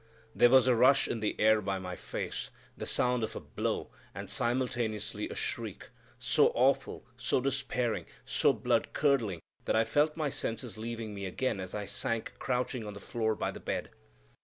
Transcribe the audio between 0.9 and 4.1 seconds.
in the air by my face, the sound of a blow,